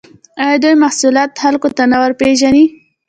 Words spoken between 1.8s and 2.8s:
نه ورپېژني؟